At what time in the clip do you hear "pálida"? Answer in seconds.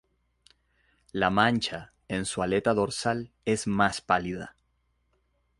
4.01-4.55